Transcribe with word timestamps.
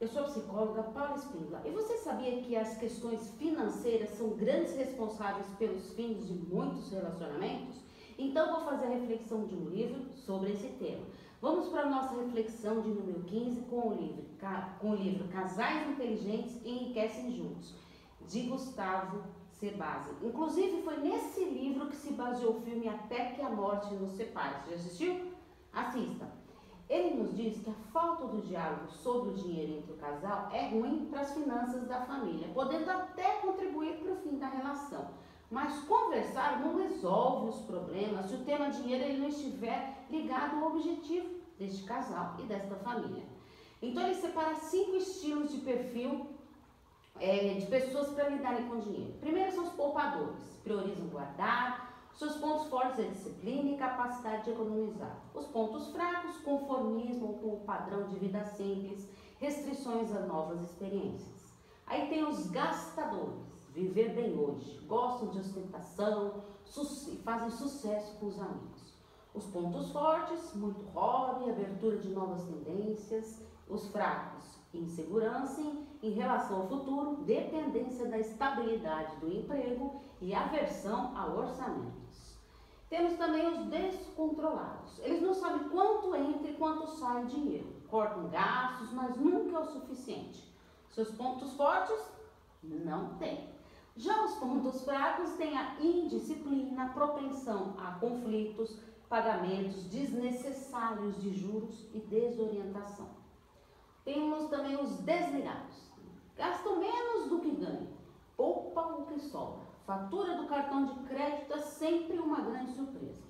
Eu 0.00 0.06
sou 0.06 0.22
a 0.22 0.26
psicóloga 0.26 0.84
Paula 0.84 1.16
Espíndola 1.16 1.60
e 1.64 1.70
você 1.70 1.96
sabia 1.96 2.40
que 2.40 2.54
as 2.54 2.76
questões 2.76 3.30
financeiras 3.36 4.10
são 4.10 4.28
grandes 4.28 4.76
responsáveis 4.76 5.48
pelos 5.58 5.92
fins 5.94 6.24
de 6.24 6.34
muitos 6.34 6.88
relacionamentos? 6.92 7.80
Então 8.16 8.54
vou 8.54 8.64
fazer 8.64 8.86
a 8.86 8.90
reflexão 8.90 9.44
de 9.46 9.56
um 9.56 9.68
livro 9.68 10.04
sobre 10.14 10.52
esse 10.52 10.68
tema. 10.74 11.04
Vamos 11.42 11.68
para 11.70 11.82
a 11.82 11.90
nossa 11.90 12.14
reflexão 12.14 12.80
de 12.80 12.90
número 12.90 13.24
15 13.24 13.62
com 13.62 13.88
o 13.88 13.94
livro, 13.94 14.24
com 14.78 14.90
o 14.90 14.94
livro 14.94 15.26
Casais 15.28 15.88
Inteligentes 15.88 16.64
Enriquecem 16.64 17.32
Juntos, 17.32 17.74
de 18.28 18.42
Gustavo 18.42 19.24
Sebase. 19.50 20.10
Inclusive 20.22 20.80
foi 20.82 20.98
nesse 20.98 21.44
livro 21.44 21.88
que 21.88 21.96
se 21.96 22.12
baseou 22.12 22.58
o 22.58 22.60
filme 22.60 22.86
Até 22.86 23.32
que 23.32 23.42
a 23.42 23.50
Morte 23.50 23.92
nos 23.94 24.12
Separe. 24.12 24.70
Já 24.70 24.76
assistiu? 24.76 25.32
Assista. 25.72 26.38
Ele 26.88 27.16
nos 27.16 27.36
diz 27.36 27.60
que 27.60 27.68
a 27.68 27.74
falta 27.92 28.26
do 28.26 28.40
diálogo 28.40 28.90
sobre 28.90 29.30
o 29.30 29.34
dinheiro 29.34 29.78
entre 29.78 29.92
o 29.92 29.96
casal 29.96 30.48
é 30.52 30.68
ruim 30.68 31.06
para 31.10 31.20
as 31.20 31.34
finanças 31.34 31.86
da 31.86 32.00
família, 32.02 32.48
podendo 32.54 32.90
até 32.90 33.36
contribuir 33.42 33.98
para 33.98 34.12
o 34.12 34.16
fim 34.16 34.38
da 34.38 34.48
relação. 34.48 35.10
Mas 35.50 35.82
conversar 35.84 36.60
não 36.60 36.78
resolve 36.78 37.50
os 37.50 37.60
problemas 37.62 38.26
se 38.26 38.34
o 38.34 38.44
tema 38.44 38.70
dinheiro 38.70 39.04
ele 39.04 39.18
não 39.18 39.28
estiver 39.28 40.06
ligado 40.10 40.56
ao 40.56 40.70
objetivo 40.70 41.28
deste 41.58 41.84
casal 41.84 42.36
e 42.38 42.42
desta 42.44 42.74
família. 42.76 43.22
Então 43.82 44.02
ele 44.02 44.14
separa 44.14 44.54
cinco 44.54 44.96
estilos 44.96 45.52
de 45.52 45.58
perfil 45.58 46.26
é, 47.20 47.54
de 47.54 47.66
pessoas 47.66 48.10
para 48.10 48.28
lidarem 48.28 48.66
com 48.68 48.80
dinheiro. 48.80 49.14
Primeiro 49.20 49.52
são 49.52 49.64
os 49.64 49.72
poupadores, 49.72 50.40
priorizam 50.62 51.06
guardar, 51.08 51.97
seus 52.18 52.36
pontos 52.38 52.66
fortes 52.66 52.98
é 52.98 53.04
disciplina 53.04 53.70
e 53.70 53.76
capacidade 53.76 54.42
de 54.42 54.50
economizar. 54.50 55.22
Os 55.32 55.46
pontos 55.46 55.92
fracos, 55.92 56.36
conformismo 56.38 57.34
com 57.34 57.54
o 57.54 57.60
padrão 57.60 58.08
de 58.08 58.16
vida 58.16 58.44
simples, 58.44 59.08
restrições 59.38 60.10
a 60.10 60.26
novas 60.26 60.60
experiências. 60.62 61.54
Aí 61.86 62.08
tem 62.08 62.24
os 62.24 62.50
gastadores, 62.50 63.68
viver 63.72 64.16
bem 64.16 64.36
hoje, 64.36 64.80
gostam 64.88 65.28
de 65.28 65.38
ostentação, 65.38 66.42
su 66.64 67.16
fazem 67.18 67.50
sucesso 67.50 68.18
com 68.18 68.26
os 68.26 68.40
amigos. 68.40 68.94
Os 69.32 69.46
pontos 69.46 69.92
fortes, 69.92 70.52
muito 70.54 70.84
hobby, 70.86 71.48
abertura 71.48 71.98
de 71.98 72.08
novas 72.08 72.42
tendências. 72.42 73.40
Os 73.68 73.86
fracos, 73.92 74.57
insegurança 74.74 75.60
em 76.02 76.10
relação 76.10 76.62
ao 76.62 76.68
futuro, 76.68 77.16
dependência 77.24 78.06
da 78.06 78.18
estabilidade 78.18 79.16
do 79.16 79.32
emprego 79.32 80.00
e 80.20 80.34
aversão 80.34 81.16
ao 81.16 81.38
orçamentos. 81.38 82.38
Temos 82.88 83.14
também 83.18 83.46
os 83.46 83.66
descontrolados. 83.66 84.98
Eles 85.00 85.20
não 85.20 85.34
sabem 85.34 85.68
quanto 85.68 86.14
entra 86.14 86.50
e 86.50 86.54
quanto 86.54 86.86
sai 86.86 87.26
dinheiro. 87.26 87.76
Cortam 87.88 88.28
gastos, 88.28 88.92
mas 88.92 89.16
nunca 89.16 89.56
é 89.56 89.60
o 89.60 89.64
suficiente. 89.64 90.44
Seus 90.90 91.10
pontos 91.10 91.52
fortes? 91.54 92.00
Não 92.62 93.14
tem. 93.18 93.48
Já 93.96 94.24
os 94.24 94.34
pontos 94.36 94.84
fracos 94.84 95.32
têm 95.32 95.56
a 95.56 95.76
indisciplina, 95.80 96.84
a 96.84 96.88
propensão 96.88 97.74
a 97.78 97.92
conflitos, 97.92 98.78
pagamentos 99.08 99.84
desnecessários 99.84 101.20
de 101.20 101.34
juros 101.34 101.86
e 101.92 101.98
desorientação. 101.98 103.08
Temos 104.08 104.48
também 104.48 104.74
os 104.74 104.96
desligados. 105.00 105.76
Gastam 106.34 106.78
menos 106.78 107.28
do 107.28 107.40
que 107.40 107.50
ganham, 107.50 107.88
poupam 108.38 109.00
o 109.00 109.04
que 109.04 109.20
sobra. 109.20 109.66
Fatura 109.86 110.34
do 110.38 110.46
cartão 110.46 110.86
de 110.86 110.94
crédito 111.00 111.52
é 111.52 111.60
sempre 111.60 112.18
uma 112.18 112.40
grande 112.40 112.72
surpresa. 112.72 113.22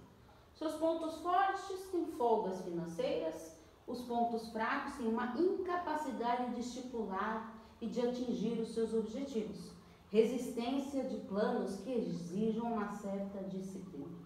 Seus 0.55 0.75
pontos 0.75 1.17
fortes 1.21 1.89
têm 1.91 2.07
folgas 2.13 2.63
financeiras, 2.63 3.57
os 3.89 4.03
pontos 4.03 4.51
fracos 4.51 4.95
têm 4.95 5.09
uma 5.09 5.35
incapacidade 5.37 6.55
de 6.55 6.61
estipular 6.61 7.53
e 7.81 7.89
de 7.89 8.01
atingir 8.01 8.61
os 8.61 8.73
seus 8.73 8.95
objetivos. 8.95 9.73
Resistência 10.13 11.03
de 11.03 11.17
planos 11.27 11.75
que 11.81 11.91
exijam 11.91 12.75
uma 12.75 12.93
certa 12.93 13.43
disciplina. 13.49 14.17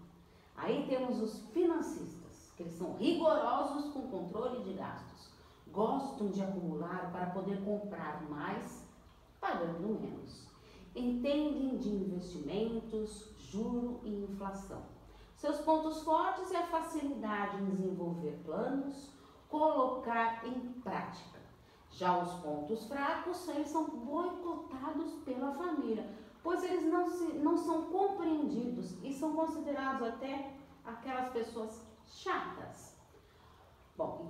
Aí 0.54 0.84
temos 0.86 1.18
os 1.18 1.38
financistas, 1.54 2.52
que 2.54 2.64
eles 2.64 2.74
são 2.74 2.92
rigorosos 2.96 3.90
com 3.94 4.02
controle 4.02 4.62
de 4.64 4.74
gastos 4.74 5.31
gostam 6.22 6.30
de 6.30 6.42
acumular 6.42 7.10
para 7.10 7.26
poder 7.26 7.64
comprar 7.64 8.22
mais, 8.28 8.86
pagando 9.40 10.00
menos. 10.00 10.46
Entendem 10.94 11.76
de 11.78 11.88
investimentos, 11.88 13.32
juro 13.38 14.00
e 14.04 14.24
inflação. 14.24 14.82
Seus 15.36 15.58
pontos 15.60 16.02
fortes 16.02 16.52
é 16.52 16.58
a 16.58 16.66
facilidade 16.66 17.56
em 17.62 17.70
desenvolver 17.70 18.40
planos, 18.44 19.10
colocar 19.48 20.46
em 20.46 20.60
prática. 20.82 21.40
Já 21.90 22.16
os 22.18 22.32
pontos 22.34 22.86
fracos, 22.86 23.48
eles 23.48 23.68
são 23.68 23.86
boicotados 23.86 25.12
pela 25.24 25.52
família, 25.52 26.08
pois 26.42 26.62
eles 26.62 26.84
não, 26.84 27.06
se, 27.10 27.24
não 27.34 27.56
são 27.56 27.82
compreendidos 27.86 29.02
e 29.02 29.12
são 29.12 29.34
considerados 29.34 30.06
até 30.08 30.54
aquelas 30.84 31.30
pessoas 31.30 31.82
chatas. 32.06 32.91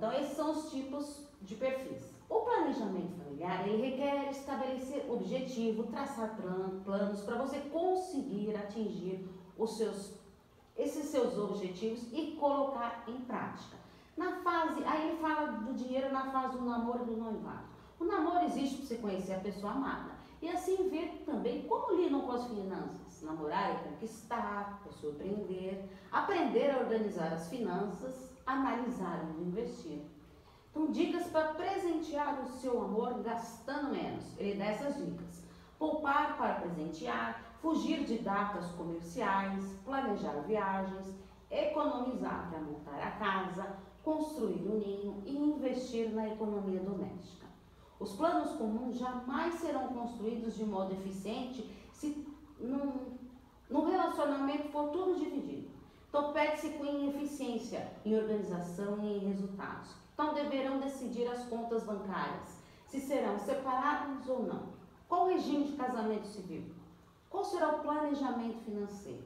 Então 0.02 0.12
esses 0.14 0.36
são 0.36 0.50
os 0.50 0.68
tipos 0.68 1.28
de 1.42 1.54
perfis. 1.54 2.12
O 2.28 2.40
planejamento 2.40 3.12
familiar 3.22 3.68
ele 3.68 3.90
requer 3.90 4.30
estabelecer 4.32 5.08
objetivo, 5.08 5.84
traçar 5.84 6.36
planos 6.84 7.20
para 7.20 7.36
você 7.36 7.60
conseguir 7.60 8.52
atingir 8.56 9.24
os 9.56 9.76
seus, 9.76 10.14
esses 10.76 11.04
seus 11.04 11.38
objetivos 11.38 12.12
e 12.12 12.32
colocar 12.32 13.04
em 13.06 13.20
prática. 13.20 13.76
Na 14.16 14.40
fase, 14.40 14.82
aí 14.82 15.10
ele 15.10 15.18
fala 15.18 15.52
do 15.52 15.72
dinheiro 15.72 16.12
na 16.12 16.32
fase 16.32 16.58
do 16.58 16.64
namoro 16.64 17.04
e 17.04 17.06
do 17.06 17.16
noivado. 17.16 17.68
O 18.00 18.04
namoro 18.04 18.44
existe 18.46 18.78
para 18.78 18.86
você 18.86 18.96
conhecer 18.96 19.34
a 19.34 19.38
pessoa 19.38 19.70
amada 19.70 20.16
e 20.42 20.48
assim 20.48 20.88
ver 20.88 21.22
também 21.24 21.62
como 21.68 21.94
lidam 21.94 22.22
com 22.22 22.32
as 22.32 22.48
finanças. 22.48 23.01
Namorar 23.22 23.70
é 23.70 23.88
conquistar, 23.88 24.82
é 24.86 24.92
surpreender, 24.92 25.84
aprender 26.10 26.70
a 26.70 26.80
organizar 26.80 27.32
as 27.32 27.48
finanças 27.48 28.32
analisar 28.46 29.24
onde 29.30 29.42
investir. 29.42 30.02
Então, 30.70 30.90
dicas 30.90 31.26
para 31.26 31.54
presentear 31.54 32.42
o 32.42 32.48
seu 32.48 32.82
amor 32.82 33.22
gastando 33.22 33.92
menos. 33.92 34.24
Ele 34.38 34.58
dá 34.58 34.66
essas 34.66 34.96
dicas. 34.96 35.44
Poupar 35.78 36.36
para 36.36 36.54
presentear, 36.54 37.42
fugir 37.60 38.04
de 38.04 38.18
datas 38.18 38.70
comerciais, 38.72 39.64
planejar 39.84 40.40
viagens, 40.46 41.14
economizar 41.50 42.48
para 42.48 42.60
montar 42.60 43.00
a 43.00 43.10
casa, 43.12 43.76
construir 44.02 44.66
um 44.66 44.78
ninho 44.78 45.22
e 45.26 45.36
investir 45.36 46.10
na 46.10 46.28
economia 46.28 46.80
doméstica. 46.80 47.46
Os 48.00 48.14
planos 48.14 48.52
comuns 48.56 48.98
jamais 48.98 49.54
serão 49.54 49.88
construídos 49.88 50.56
de 50.56 50.64
modo 50.64 50.92
eficiente 50.92 51.70
se 51.92 52.26
no 52.62 53.84
relacionamento 53.84 54.68
for 54.68 54.90
tudo 54.90 55.18
dividido. 55.18 55.70
Então, 56.08 56.32
pede-se 56.32 56.70
com 56.70 57.08
eficiência 57.08 57.90
em 58.04 58.14
organização 58.14 58.98
e 58.98 59.16
em 59.16 59.28
resultados. 59.28 59.90
Então, 60.12 60.34
deverão 60.34 60.78
decidir 60.78 61.26
as 61.26 61.44
contas 61.46 61.84
bancárias, 61.84 62.62
se 62.86 63.00
serão 63.00 63.38
separados 63.38 64.28
ou 64.28 64.42
não. 64.42 64.72
Qual 65.08 65.24
o 65.24 65.28
regime 65.28 65.64
de 65.64 65.72
casamento 65.72 66.26
civil? 66.26 66.64
Qual 67.30 67.44
será 67.44 67.68
o 67.68 67.80
planejamento 67.80 68.58
financeiro? 68.64 69.24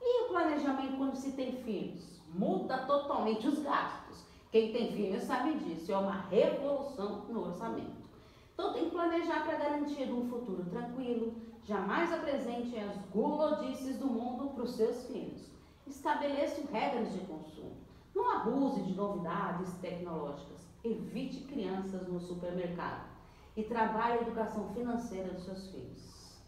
E 0.00 0.24
o 0.24 0.28
planejamento 0.28 0.98
quando 0.98 1.16
se 1.16 1.32
tem 1.32 1.52
filhos? 1.62 2.20
Muda 2.34 2.84
totalmente 2.86 3.48
os 3.48 3.58
gastos. 3.60 4.24
Quem 4.52 4.70
tem 4.72 4.92
filhos 4.92 5.24
sabe 5.24 5.54
disso, 5.54 5.90
é 5.90 5.96
uma 5.96 6.26
revolução 6.30 7.24
no 7.30 7.46
orçamento. 7.46 8.08
Então 8.52 8.72
tem 8.72 8.84
que 8.84 8.90
planejar 8.90 9.44
para 9.44 9.56
garantir 9.56 10.12
um 10.12 10.28
futuro 10.28 10.64
tranquilo, 10.66 11.34
jamais 11.68 12.10
apresente 12.10 12.78
as 12.78 12.96
gulodices 13.12 13.98
do 13.98 14.06
mundo 14.06 14.48
para 14.54 14.64
os 14.64 14.74
seus 14.74 15.06
filhos 15.06 15.46
estabeleça 15.86 16.62
regras 16.72 17.12
de 17.12 17.20
consumo. 17.20 17.76
Não 18.14 18.36
abuse 18.36 18.82
de 18.82 18.94
novidades 18.94 19.70
tecnológicas. 19.80 20.66
Evite 20.82 21.40
crianças 21.44 22.08
no 22.08 22.20
supermercado. 22.20 23.06
E 23.54 23.62
trabalhe 23.64 24.18
a 24.18 24.22
educação 24.22 24.70
financeira 24.74 25.34
dos 25.34 25.44
seus 25.44 25.70
filhos. 25.70 26.38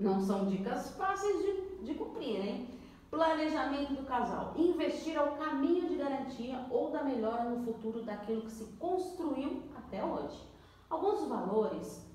Não 0.00 0.20
são 0.20 0.46
dicas 0.46 0.96
fáceis 0.96 1.36
de, 1.42 1.84
de 1.84 1.94
cumprir, 1.94 2.40
hein? 2.40 2.68
Planejamento 3.10 3.94
do 3.94 4.06
casal. 4.06 4.54
Investir 4.56 5.16
é 5.16 5.22
o 5.22 5.36
caminho 5.36 5.86
de 5.88 5.96
garantia 5.96 6.64
ou 6.70 6.90
da 6.90 7.04
melhora 7.04 7.44
no 7.44 7.62
futuro 7.64 8.02
daquilo 8.02 8.42
que 8.42 8.50
se 8.50 8.64
construiu 8.78 9.62
até 9.76 10.02
hoje. 10.02 10.40
Alguns 10.88 11.28
valores 11.28 12.11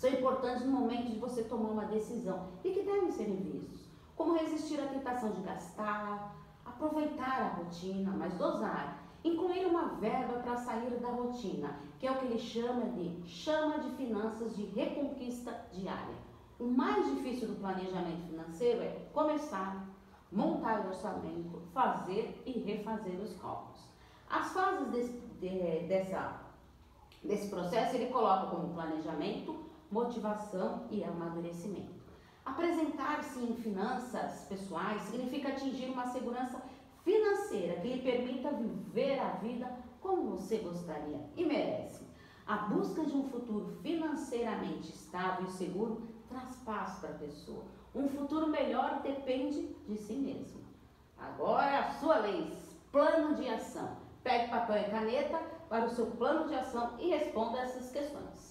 são 0.00 0.08
importantes 0.08 0.64
no 0.64 0.72
momento 0.72 1.10
de 1.10 1.18
você 1.18 1.42
tomar 1.42 1.72
uma 1.72 1.84
decisão 1.84 2.48
e 2.64 2.70
que 2.70 2.82
devem 2.84 3.12
ser 3.12 3.26
vistos 3.26 3.86
como 4.16 4.32
resistir 4.32 4.80
à 4.80 4.86
tentação 4.86 5.30
de 5.32 5.42
gastar, 5.42 6.34
aproveitar 6.64 7.42
a 7.42 7.48
rotina, 7.48 8.10
mas 8.16 8.32
dosar, 8.32 9.04
incluir 9.22 9.66
uma 9.66 9.88
verba 9.96 10.38
para 10.38 10.56
sair 10.56 10.90
da 11.00 11.10
rotina, 11.10 11.78
que 11.98 12.06
é 12.06 12.12
o 12.12 12.16
que 12.16 12.24
ele 12.24 12.38
chama 12.38 12.86
de 12.92 13.28
chama 13.28 13.78
de 13.80 13.90
finanças 13.90 14.56
de 14.56 14.64
reconquista 14.64 15.66
diária. 15.70 16.16
O 16.58 16.64
mais 16.64 17.04
difícil 17.04 17.48
do 17.48 17.60
planejamento 17.60 18.26
financeiro 18.26 18.80
é 18.80 19.06
começar, 19.12 19.86
montar 20.32 20.80
o 20.80 20.88
orçamento, 20.88 21.60
fazer 21.74 22.42
e 22.46 22.52
refazer 22.52 23.20
os 23.20 23.36
cálculos. 23.36 23.80
As 24.30 24.50
fases 24.50 24.88
desse, 24.88 25.12
de, 25.40 25.86
dessa 25.86 26.40
Nesse 27.22 27.48
processo, 27.48 27.96
ele 27.96 28.06
coloca 28.06 28.46
como 28.46 28.72
planejamento, 28.72 29.69
motivação 29.90 30.86
e 30.90 31.02
amadurecimento. 31.02 32.00
Apresentar-se 32.44 33.40
em 33.40 33.54
finanças 33.56 34.46
pessoais 34.48 35.02
significa 35.02 35.48
atingir 35.48 35.90
uma 35.90 36.06
segurança 36.06 36.62
financeira 37.04 37.80
que 37.80 37.88
lhe 37.88 38.02
permita 38.02 38.50
viver 38.50 39.18
a 39.18 39.30
vida 39.32 39.70
como 40.00 40.30
você 40.30 40.58
gostaria 40.58 41.20
e 41.36 41.44
merece. 41.44 42.04
A 42.46 42.56
busca 42.56 43.04
de 43.04 43.14
um 43.14 43.24
futuro 43.24 43.68
financeiramente 43.82 44.90
estável 44.90 45.46
e 45.46 45.50
seguro 45.52 46.02
traz 46.28 46.56
paz 46.64 46.98
para 46.98 47.10
a 47.10 47.18
pessoa. 47.18 47.64
Um 47.94 48.08
futuro 48.08 48.48
melhor 48.48 49.00
depende 49.02 49.68
de 49.86 49.96
si 49.96 50.14
mesmo. 50.14 50.60
Agora, 51.18 51.78
a 51.78 51.90
sua 51.92 52.18
lei, 52.18 52.52
plano 52.90 53.34
de 53.34 53.48
ação. 53.48 53.96
Pegue 54.22 54.50
papel 54.50 54.82
e 54.82 54.90
caneta 54.90 55.38
para 55.68 55.86
o 55.86 55.90
seu 55.90 56.06
plano 56.06 56.48
de 56.48 56.54
ação 56.54 56.96
e 56.98 57.10
responda 57.10 57.60
essas 57.60 57.90
questões. 57.90 58.49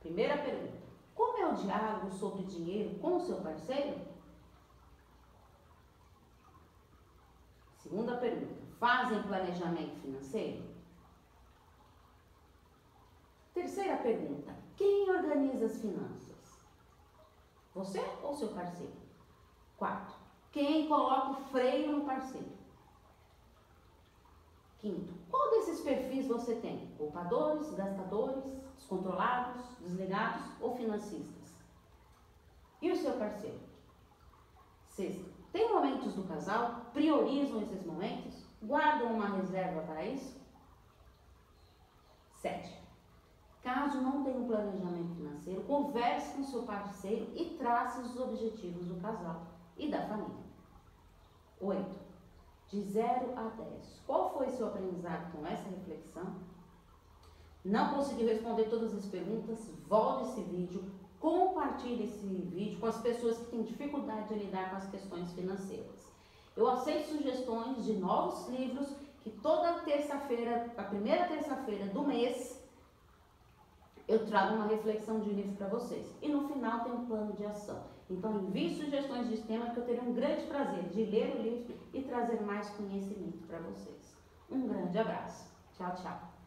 Primeira 0.00 0.38
pergunta: 0.38 0.82
Como 1.14 1.38
é 1.38 1.46
o 1.46 1.54
diálogo 1.54 2.10
sobre 2.10 2.44
dinheiro 2.44 2.98
com 2.98 3.16
o 3.16 3.20
seu 3.20 3.36
parceiro? 3.42 4.00
Segunda 7.76 8.16
pergunta: 8.16 8.60
Fazem 8.78 9.22
planejamento 9.22 10.00
financeiro? 10.00 10.64
Terceira 13.52 13.98
pergunta: 13.98 14.56
Quem 14.76 15.10
organiza 15.10 15.66
as 15.66 15.80
finanças? 15.80 16.60
Você 17.74 18.00
ou 18.22 18.34
seu 18.34 18.48
parceiro? 18.48 18.96
Quarto: 19.76 20.14
Quem 20.50 20.88
coloca 20.88 21.30
o 21.32 21.44
freio 21.50 21.92
no 21.92 22.04
parceiro? 22.06 22.60
Quinto: 24.80 25.12
Qual 25.30 25.50
desses 25.50 25.80
perfis 25.82 26.26
você 26.26 26.54
tem? 26.56 26.88
Poupadores, 26.96 27.70
gastadores, 27.74 28.42
descontrolados, 28.76 29.62
desligados 29.80 30.42
ou 30.60 30.74
financistas? 30.74 31.54
E 32.80 32.90
o 32.90 32.96
seu 32.96 33.12
parceiro? 33.12 33.60
Sexto: 34.88 35.24
Tem 35.52 35.72
momentos 35.72 36.14
do 36.14 36.24
casal? 36.24 36.86
Priorizam 36.94 37.60
esses 37.60 37.84
momentos? 37.84 38.46
Guardam 38.62 39.14
uma 39.14 39.36
reserva 39.36 39.82
para 39.82 40.04
isso? 40.04 40.40
Sete. 42.40 42.80
Caso 43.62 44.00
não 44.00 44.24
tenha 44.24 44.38
um 44.38 44.46
planejamento 44.46 45.14
financeiro, 45.14 45.62
converse 45.64 46.34
com 46.34 46.42
seu 46.44 46.62
parceiro 46.62 47.30
e 47.34 47.56
trace 47.58 48.00
os 48.00 48.18
objetivos 48.18 48.86
do 48.86 48.98
casal 49.02 49.46
e 49.76 49.90
da 49.90 50.06
família. 50.08 50.44
8. 51.60 52.09
De 52.70 52.80
0 52.82 53.32
a 53.36 53.48
10. 53.48 54.02
Qual 54.06 54.30
foi 54.30 54.48
seu 54.50 54.68
aprendizado 54.68 55.32
com 55.32 55.44
essa 55.44 55.68
reflexão? 55.68 56.36
Não 57.64 57.94
conseguiu 57.94 58.28
responder 58.28 58.64
todas 58.70 58.94
as 58.94 59.06
perguntas? 59.06 59.58
Volte 59.88 60.30
esse 60.30 60.42
vídeo, 60.42 60.84
compartilhe 61.18 62.04
esse 62.04 62.24
vídeo 62.26 62.78
com 62.78 62.86
as 62.86 63.00
pessoas 63.00 63.38
que 63.38 63.46
têm 63.46 63.62
dificuldade 63.62 64.28
de 64.28 64.34
lidar 64.34 64.70
com 64.70 64.76
as 64.76 64.88
questões 64.88 65.32
financeiras. 65.32 66.12
Eu 66.56 66.68
aceito 66.68 67.08
sugestões 67.08 67.84
de 67.84 67.94
novos 67.94 68.48
livros 68.48 68.88
que 69.22 69.30
toda 69.30 69.80
terça-feira, 69.80 70.72
a 70.76 70.82
primeira 70.84 71.26
terça-feira 71.26 71.86
do 71.86 72.02
mês, 72.02 72.59
eu 74.10 74.26
trago 74.26 74.56
uma 74.56 74.66
reflexão 74.66 75.20
de 75.20 75.30
livro 75.30 75.54
para 75.54 75.68
vocês. 75.68 76.04
E 76.20 76.28
no 76.28 76.48
final 76.48 76.80
tem 76.80 76.92
um 76.92 77.06
plano 77.06 77.32
de 77.32 77.46
ação. 77.46 77.80
Então 78.10 78.40
envie 78.40 78.74
sugestões 78.74 79.28
de 79.28 79.36
tema 79.42 79.70
que 79.70 79.78
eu 79.78 79.84
terei 79.84 80.00
um 80.00 80.12
grande 80.12 80.46
prazer 80.46 80.82
de 80.88 81.04
ler 81.04 81.36
o 81.36 81.42
livro 81.42 81.74
e 81.94 82.02
trazer 82.02 82.40
mais 82.42 82.68
conhecimento 82.70 83.46
para 83.46 83.60
vocês. 83.60 84.16
Um 84.50 84.66
grande 84.66 84.98
abraço. 84.98 85.48
Tchau, 85.76 85.94
tchau. 85.94 86.39